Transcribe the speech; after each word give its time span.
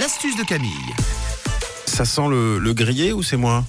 L'astuce 0.00 0.36
de 0.36 0.42
Camille. 0.42 0.72
Ça 1.86 2.04
sent 2.04 2.28
le, 2.28 2.72
grillé 2.72 3.12
ou 3.12 3.22
c'est 3.22 3.36
moi 3.36 3.62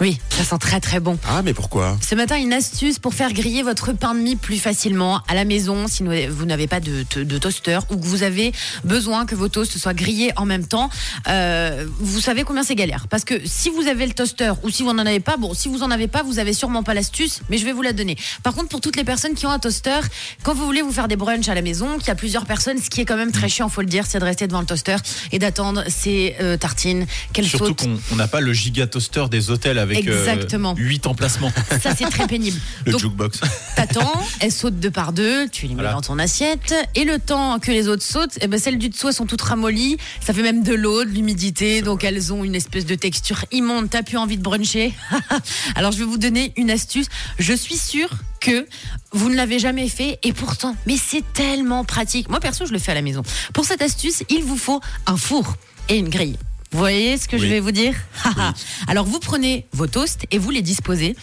Oui, 0.00 0.18
ça 0.28 0.44
sent 0.44 0.58
très 0.60 0.78
très 0.80 1.00
bon. 1.00 1.18
Ah, 1.26 1.40
mais 1.42 1.54
pourquoi 1.54 1.96
Ce 2.06 2.14
matin, 2.14 2.36
une 2.36 2.52
astuce 2.52 2.98
pour 2.98 3.14
faire 3.14 3.32
griller 3.32 3.62
votre 3.62 3.92
pain 3.92 4.14
de 4.14 4.20
mie 4.20 4.36
plus 4.36 4.58
facilement 4.58 5.22
à 5.26 5.34
la 5.34 5.44
maison 5.46 5.88
si 5.88 6.02
vous 6.02 6.44
n'avez 6.44 6.66
pas 6.66 6.80
de, 6.80 7.06
de- 7.14 7.24
de 7.24 7.38
toaster 7.38 7.78
ou 7.90 7.96
que 7.96 8.04
vous 8.04 8.22
avez 8.22 8.52
besoin 8.84 9.24
que 9.24 9.34
vos 9.34 9.48
toasts 9.48 9.78
soient 9.78 9.94
grillés 9.94 10.32
en 10.36 10.44
même 10.44 10.66
temps. 10.66 10.90
Euh, 11.28 11.86
vous 11.98 12.20
savez 12.20 12.44
combien 12.44 12.62
c'est 12.62 12.74
galère 12.74 13.06
Parce 13.08 13.24
que 13.24 13.34
si 13.46 13.70
vous 13.70 13.86
avez 13.88 14.06
le 14.06 14.12
toaster 14.12 14.52
ou 14.62 14.68
si 14.70 14.82
vous 14.82 14.92
n'en 14.92 15.06
avez 15.06 15.20
pas, 15.20 15.38
bon, 15.38 15.54
si 15.54 15.68
vous 15.68 15.82
en 15.82 15.90
avez 15.90 16.08
pas, 16.08 16.22
vous 16.22 16.38
avez 16.38 16.52
sûrement 16.52 16.82
pas 16.82 16.92
l'astuce, 16.92 17.40
mais 17.48 17.56
je 17.56 17.64
vais 17.64 17.72
vous 17.72 17.82
la 17.82 17.94
donner. 17.94 18.16
Par 18.42 18.54
contre, 18.54 18.68
pour 18.68 18.82
toutes 18.82 18.96
les 18.96 19.04
personnes 19.04 19.34
qui 19.34 19.46
ont 19.46 19.50
un 19.50 19.58
toaster, 19.58 20.00
quand 20.42 20.52
vous 20.54 20.66
voulez 20.66 20.82
vous 20.82 20.92
faire 20.92 21.08
des 21.08 21.16
brunchs 21.16 21.48
à 21.48 21.54
la 21.54 21.62
maison, 21.62 21.96
qu'il 21.98 22.08
y 22.08 22.10
a 22.10 22.14
plusieurs 22.16 22.44
personnes, 22.44 22.78
ce 22.82 22.90
qui 22.90 23.00
est 23.00 23.06
quand 23.06 23.16
même 23.16 23.32
très 23.32 23.48
chiant, 23.48 23.70
faut 23.70 23.80
le 23.80 23.86
dire, 23.86 24.04
c'est 24.06 24.18
de 24.18 24.24
rester 24.24 24.46
devant 24.46 24.60
le 24.60 24.66
toaster 24.66 24.96
et 25.32 25.38
d'attendre 25.38 25.84
ces 25.88 26.36
euh, 26.42 26.58
tartines 26.58 27.06
qu'elles 27.32 27.46
Surtout 27.48 27.74
qu'on 27.74 27.98
on 28.12 28.16
n'a 28.16 28.28
pas 28.28 28.40
le 28.40 28.52
giga 28.52 28.86
toaster 28.86 29.24
des 29.30 29.50
hôtels 29.50 29.78
avec 29.86 30.06
Exactement. 30.06 30.74
8 30.76 31.06
emplacements. 31.06 31.52
Ça, 31.82 31.94
c'est 31.96 32.08
très 32.10 32.26
pénible. 32.26 32.58
Le 32.84 32.92
Donc, 32.92 33.00
jukebox. 33.00 33.40
T'attends, 33.74 34.12
elles 34.40 34.52
sautent 34.52 34.78
deux 34.78 34.90
par 34.90 35.12
deux, 35.12 35.48
tu 35.48 35.62
les 35.66 35.74
mets 35.74 35.82
Voilà. 35.82 35.92
dans 35.92 36.00
ton 36.02 36.18
assiette, 36.18 36.74
et 36.94 37.04
le 37.04 37.18
temps 37.18 37.58
que 37.58 37.70
les 37.70 37.88
autres 37.88 38.02
sautent, 38.04 38.38
eh 38.40 38.46
ben 38.46 38.58
celles 38.58 38.78
du 38.78 38.88
dessous 38.88 39.08
elles 39.08 39.14
sont 39.14 39.26
toutes 39.26 39.42
ramollies, 39.42 39.96
ça 40.24 40.32
fait 40.32 40.42
même 40.42 40.62
de 40.62 40.74
l'eau, 40.74 41.04
de 41.04 41.10
l'humidité, 41.10 41.82
donc 41.82 42.04
elles 42.04 42.32
ont 42.32 42.44
une 42.44 42.54
espèce 42.54 42.86
de 42.86 42.94
texture 42.94 43.44
immonde, 43.52 43.88
t'as 43.90 44.02
plus 44.02 44.16
envie 44.18 44.36
de 44.36 44.42
bruncher? 44.42 44.92
Alors 45.74 45.92
je 45.92 45.98
vais 45.98 46.04
vous 46.04 46.18
donner 46.18 46.52
une 46.56 46.70
astuce, 46.70 47.06
je 47.38 47.52
suis 47.52 47.76
sûre 47.76 48.10
que 48.40 48.66
vous 49.12 49.28
ne 49.30 49.34
l'avez 49.36 49.58
jamais 49.58 49.88
fait, 49.88 50.18
et 50.22 50.32
pourtant, 50.32 50.76
mais 50.86 50.96
c'est 50.96 51.24
tellement 51.32 51.84
pratique. 51.84 52.28
Moi 52.28 52.40
perso, 52.40 52.66
je 52.66 52.72
le 52.72 52.78
fais 52.78 52.92
à 52.92 52.94
la 52.94 53.02
maison. 53.02 53.22
Pour 53.54 53.64
cette 53.64 53.82
astuce, 53.82 54.22
il 54.28 54.42
vous 54.44 54.56
faut 54.56 54.80
un 55.06 55.16
four 55.16 55.54
et 55.88 55.96
une 55.96 56.08
grille. 56.08 56.36
Vous 56.72 56.78
voyez 56.78 57.16
ce 57.16 57.28
que 57.28 57.38
je 57.38 57.46
vais 57.46 57.60
vous 57.60 57.70
dire 57.70 57.94
Alors 58.88 59.06
vous 59.06 59.18
prenez 59.20 59.66
vos 59.72 59.86
toasts 59.86 60.24
et 60.30 60.38
vous 60.38 60.50
les 60.50 60.62
disposez 60.62 61.16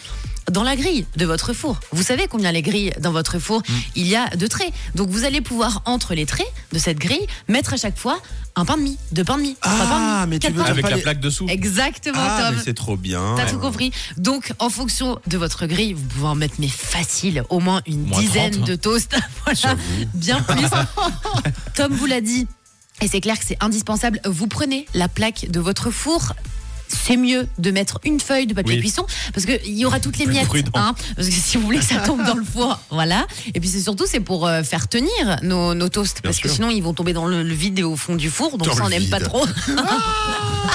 dans 0.50 0.62
la 0.62 0.76
grille 0.76 1.06
de 1.16 1.24
votre 1.24 1.54
four. 1.54 1.80
Vous 1.92 2.02
savez 2.02 2.26
combien 2.28 2.52
les 2.52 2.60
grilles 2.60 2.92
dans 3.00 3.12
votre 3.12 3.38
four 3.38 3.62
Mm. 3.68 3.72
Il 3.96 4.06
y 4.08 4.16
a 4.16 4.28
deux 4.36 4.48
traits. 4.48 4.72
Donc 4.94 5.08
vous 5.08 5.24
allez 5.24 5.40
pouvoir 5.40 5.82
entre 5.86 6.14
les 6.14 6.26
traits 6.26 6.46
de 6.72 6.78
cette 6.78 6.98
grille 6.98 7.26
mettre 7.48 7.72
à 7.74 7.76
chaque 7.78 7.96
fois 7.98 8.18
un 8.56 8.64
pain 8.64 8.76
de 8.76 8.82
mie, 8.82 8.98
deux 9.12 9.24
pains 9.24 9.36
de 9.38 9.42
mie, 9.42 9.56
trois 9.60 9.72
pains 9.72 9.84
de 9.84 9.90
Ah, 9.92 10.26
mie, 10.26 10.30
mais 10.32 10.38
tu 10.38 10.52
veux 10.52 10.62
de 10.62 10.68
avec 10.68 10.88
la 10.88 10.98
plaque 10.98 11.20
dessous. 11.20 11.46
Exactement, 11.48 12.18
Ah, 12.20 12.50
Tom. 12.52 12.60
c'est 12.64 12.74
trop 12.74 12.96
bien. 12.96 13.34
T'as 13.36 13.46
tout 13.50 13.58
compris. 13.58 13.90
Donc, 14.16 14.52
en 14.58 14.68
fonction 14.70 15.18
de 15.26 15.38
votre 15.38 15.66
grille, 15.66 15.94
vous 15.94 16.04
pouvez 16.04 16.26
en 16.28 16.34
mettre, 16.36 16.54
mais 16.58 16.68
facile, 16.68 17.42
au 17.48 17.58
moins 17.60 17.80
une 17.86 18.04
Moins 18.06 18.20
dizaine 18.20 18.52
30, 18.52 18.62
hein. 18.62 18.66
de 18.66 18.76
toasts. 18.76 19.16
voilà, 19.44 19.76
bien 20.14 20.40
plus. 20.42 20.66
Tom 21.74 21.92
vous 21.94 22.06
l'a 22.06 22.20
dit, 22.20 22.46
et 23.00 23.08
c'est 23.08 23.20
clair 23.20 23.38
que 23.38 23.44
c'est 23.44 23.62
indispensable. 23.62 24.20
Vous 24.24 24.46
prenez 24.46 24.86
la 24.94 25.08
plaque 25.08 25.50
de 25.50 25.60
votre 25.60 25.90
four. 25.90 26.32
C'est 26.88 27.16
mieux 27.16 27.46
de 27.58 27.70
mettre 27.70 27.98
une 28.04 28.20
feuille 28.20 28.46
de 28.46 28.54
papier 28.54 28.74
Oui. 28.74 28.80
cuisson 28.80 29.04
parce 29.32 29.46
qu'il 29.46 29.76
y 29.78 29.84
aura 29.84 30.00
toutes 30.00 30.18
les 30.18 30.24
Plus 30.26 30.34
miettes. 30.34 30.48
hein, 30.74 30.94
parce 31.16 31.28
que 31.28 31.34
si 31.34 31.56
vous 31.56 31.64
voulez 31.64 31.78
que 31.78 31.84
ça 31.84 31.96
tombe 32.00 32.24
dans 32.24 32.34
le 32.34 32.44
four, 32.44 32.78
voilà. 32.90 33.26
Et 33.54 33.60
puis 33.60 33.68
c'est 33.68 33.80
surtout 33.82 34.04
c'est 34.06 34.20
pour 34.20 34.46
euh, 34.46 34.62
faire 34.62 34.88
tenir 34.88 35.10
nos, 35.42 35.74
nos 35.74 35.88
toasts 35.88 36.20
parce 36.22 36.38
que 36.38 36.48
sinon 36.48 36.70
ils 36.70 36.82
vont 36.82 36.94
tomber 36.94 37.12
dans 37.12 37.26
le, 37.26 37.42
le 37.42 37.54
vide 37.54 37.78
et 37.78 37.82
au 37.82 37.96
fond 37.96 38.14
du 38.16 38.30
four. 38.30 38.52
Donc 38.58 38.68
Dans 38.68 38.74
ça 38.74 38.84
on 38.84 38.88
n'aime 38.88 39.08
pas 39.08 39.20
trop. 39.20 39.44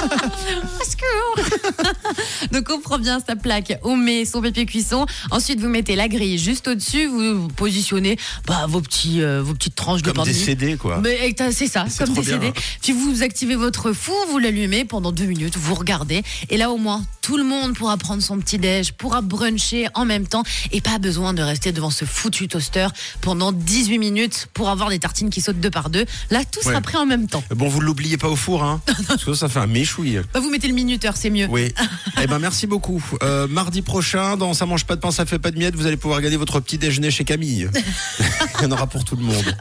Parce 0.00 0.94
que 0.96 2.46
donc 2.52 2.68
on 2.70 2.80
prend 2.80 2.98
bien 2.98 3.18
sa 3.26 3.36
plaque, 3.36 3.78
on 3.82 3.96
met 3.96 4.24
son 4.24 4.40
papier 4.40 4.64
cuisson. 4.66 5.04
Ensuite 5.30 5.60
vous 5.60 5.68
mettez 5.68 5.96
la 5.96 6.08
grille 6.08 6.38
juste 6.38 6.68
au-dessus, 6.68 7.06
vous 7.06 7.48
positionnez 7.48 8.16
bah, 8.46 8.66
vos 8.68 8.80
petits 8.80 9.20
euh, 9.22 9.42
vos 9.42 9.52
petites 9.54 9.74
tranches 9.74 10.02
de 10.02 10.06
Comme 10.10 10.16
pain 10.18 10.22
de 10.24 10.28
des 10.30 10.34
mie. 10.38 10.44
CD, 10.44 10.76
quoi. 10.76 10.98
Mais 11.02 11.18
eh, 11.24 11.52
c'est 11.52 11.66
ça, 11.66 11.84
comme 11.98 12.14
des 12.14 12.20
bien. 12.22 12.40
CD. 12.40 12.52
Puis 12.82 12.92
vous 12.92 13.22
activez 13.22 13.56
votre 13.56 13.92
four, 13.92 14.16
vous 14.30 14.38
l'allumez 14.38 14.84
pendant 14.84 15.12
deux 15.12 15.24
minutes, 15.26 15.56
vous 15.56 15.74
regardez. 15.74 15.99
Et 16.48 16.56
là, 16.56 16.70
au 16.70 16.76
moins, 16.76 17.04
tout 17.22 17.36
le 17.36 17.44
monde 17.44 17.74
pourra 17.74 17.96
prendre 17.96 18.22
son 18.22 18.38
petit 18.38 18.58
déj, 18.58 18.92
pourra 18.92 19.20
bruncher 19.20 19.88
en 19.94 20.04
même 20.04 20.26
temps. 20.26 20.42
Et 20.72 20.80
pas 20.80 20.98
besoin 20.98 21.34
de 21.34 21.42
rester 21.42 21.72
devant 21.72 21.90
ce 21.90 22.04
foutu 22.04 22.48
toaster 22.48 22.88
pendant 23.20 23.52
18 23.52 23.98
minutes 23.98 24.48
pour 24.54 24.68
avoir 24.68 24.88
des 24.90 24.98
tartines 24.98 25.30
qui 25.30 25.40
sautent 25.40 25.60
deux 25.60 25.70
par 25.70 25.90
deux. 25.90 26.04
Là, 26.30 26.42
tout 26.50 26.60
sera 26.62 26.74
Ouais. 26.76 26.80
prêt 26.80 26.98
en 26.98 27.06
même 27.06 27.26
temps. 27.28 27.42
Bon, 27.54 27.68
vous 27.68 27.80
l'oubliez 27.80 28.16
pas 28.16 28.28
au 28.28 28.36
four, 28.36 28.62
hein 28.62 28.80
Parce 29.08 29.24
que 29.24 29.34
ça 29.34 29.48
fait 29.48 29.58
un 29.60 29.66
méchouille. 29.66 30.20
Bah, 30.32 30.40
vous 30.40 30.50
mettez 30.50 30.68
le 30.68 30.74
minuteur, 30.74 31.16
c'est 31.16 31.30
mieux. 31.30 31.46
Oui. 31.50 31.72
eh 32.22 32.26
ben, 32.26 32.38
merci 32.38 32.66
beaucoup. 32.66 33.02
Euh, 33.22 33.46
mardi 33.48 33.82
prochain, 33.82 34.36
dans 34.36 34.54
Ça 34.54 34.66
mange 34.66 34.84
pas 34.84 34.96
de 34.96 35.00
pain, 35.00 35.10
ça 35.10 35.26
fait 35.26 35.38
pas 35.38 35.50
de 35.50 35.58
miettes, 35.58 35.74
vous 35.76 35.86
allez 35.86 35.96
pouvoir 35.96 36.20
gagner 36.20 36.36
votre 36.36 36.60
petit 36.60 36.78
déjeuner 36.78 37.10
chez 37.10 37.24
Camille. 37.24 37.68
Il 38.60 38.62
y 38.62 38.66
en 38.66 38.70
aura 38.72 38.86
pour 38.86 39.04
tout 39.04 39.16
le 39.16 39.22
monde. 39.22 39.56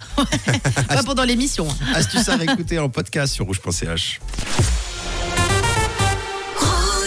Pas 0.88 1.04
pendant 1.04 1.24
l'émission. 1.24 1.68
hein. 1.70 1.86
Astuce 1.96 2.28
à 2.30 2.36
réécouter 2.38 2.80
en 2.80 2.90
podcast 2.90 3.34
sur 3.34 3.46
rouge.ch. 3.46 4.20